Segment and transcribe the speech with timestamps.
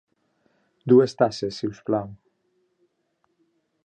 [0.93, 2.09] Dues tasses, si us plau.